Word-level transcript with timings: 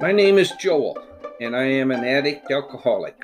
My 0.00 0.12
name 0.12 0.38
is 0.38 0.52
Joel, 0.52 0.96
and 1.42 1.54
I 1.54 1.64
am 1.64 1.90
an 1.90 2.06
addict 2.06 2.50
alcoholic 2.50 3.22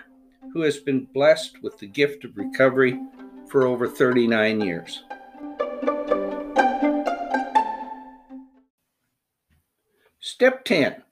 who 0.53 0.61
has 0.61 0.77
been 0.77 1.07
blessed 1.07 1.63
with 1.63 1.79
the 1.79 1.87
gift 1.87 2.23
of 2.23 2.37
recovery 2.37 3.01
for 3.49 3.67
over 3.67 3.89
39 3.89 4.61
years. 4.61 5.03
Step 10.21 10.67
10 10.67 11.03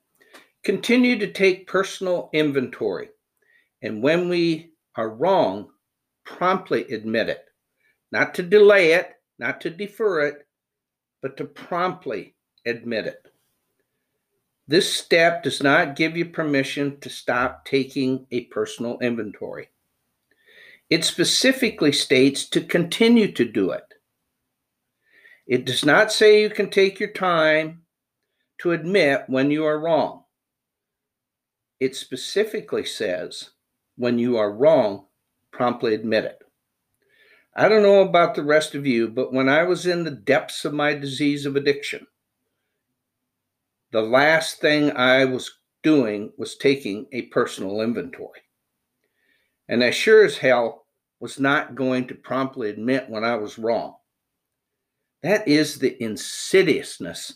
Continue 0.63 1.17
to 1.17 1.31
take 1.31 1.65
personal 1.65 2.29
inventory, 2.31 3.09
and 3.81 4.03
when 4.03 4.29
we 4.29 4.69
are 4.95 5.09
wrong, 5.09 5.69
promptly 6.25 6.83
admit 6.93 7.27
it. 7.27 7.43
Not 8.11 8.35
to 8.35 8.43
delay 8.43 8.91
it, 8.91 9.13
not 9.39 9.61
to 9.61 9.71
defer 9.71 10.27
it, 10.27 10.45
but 11.23 11.37
to 11.37 11.45
promptly 11.45 12.35
admit 12.67 13.07
it. 13.07 13.25
This 14.67 14.91
step 14.91 15.43
does 15.43 15.61
not 15.61 15.95
give 15.95 16.17
you 16.17 16.25
permission 16.25 16.99
to 17.01 17.09
stop 17.09 17.65
taking 17.65 18.25
a 18.31 18.45
personal 18.45 18.97
inventory. 18.99 19.69
It 20.89 21.03
specifically 21.03 21.91
states 21.91 22.49
to 22.49 22.61
continue 22.61 23.31
to 23.33 23.45
do 23.45 23.71
it. 23.71 23.85
It 25.47 25.65
does 25.65 25.85
not 25.85 26.11
say 26.11 26.41
you 26.41 26.49
can 26.49 26.69
take 26.69 26.99
your 26.99 27.11
time 27.11 27.83
to 28.59 28.71
admit 28.71 29.25
when 29.27 29.51
you 29.51 29.65
are 29.65 29.79
wrong. 29.79 30.23
It 31.79 31.95
specifically 31.95 32.85
says 32.85 33.51
when 33.95 34.17
you 34.17 34.37
are 34.37 34.51
wrong, 34.51 35.05
promptly 35.51 35.93
admit 35.93 36.25
it. 36.25 36.39
I 37.55 37.69
don't 37.69 37.83
know 37.83 38.01
about 38.01 38.35
the 38.35 38.43
rest 38.43 38.75
of 38.75 38.85
you, 38.85 39.07
but 39.07 39.31
when 39.31 39.47
I 39.47 39.63
was 39.63 39.85
in 39.85 40.03
the 40.03 40.11
depths 40.11 40.65
of 40.65 40.73
my 40.73 40.93
disease 40.93 41.45
of 41.45 41.55
addiction, 41.55 42.07
the 43.95 44.01
last 44.01 44.59
thing 44.59 44.91
I 44.91 45.23
was 45.23 45.49
doing 45.81 46.33
was 46.37 46.57
taking 46.57 47.05
a 47.13 47.27
personal 47.27 47.79
inventory. 47.79 48.41
And 49.69 49.81
I 49.81 49.91
sure 49.91 50.25
as 50.25 50.37
hell 50.37 50.85
was 51.21 51.39
not 51.39 51.75
going 51.75 52.05
to 52.07 52.15
promptly 52.15 52.69
admit 52.69 53.09
when 53.09 53.23
I 53.23 53.35
was 53.37 53.57
wrong. 53.57 53.95
That 55.23 55.47
is 55.47 55.79
the 55.79 55.95
insidiousness 56.03 57.35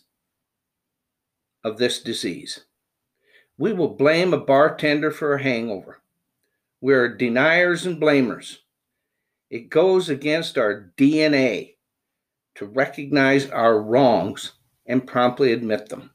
of 1.63 1.77
this 1.77 2.03
disease. 2.03 2.65
We 3.57 3.71
will 3.71 3.95
blame 3.95 4.33
a 4.33 4.37
bartender 4.37 5.11
for 5.11 5.35
a 5.35 5.41
hangover. 5.41 6.01
We 6.81 6.93
are 6.93 7.15
deniers 7.15 7.85
and 7.85 8.01
blamers. 8.01 8.57
It 9.49 9.69
goes 9.69 10.09
against 10.09 10.57
our 10.57 10.91
DNA 10.97 11.75
to 12.55 12.65
recognize 12.65 13.49
our 13.49 13.81
wrongs 13.81 14.51
and 14.85 15.07
promptly 15.07 15.53
admit 15.53 15.87
them. 15.87 16.11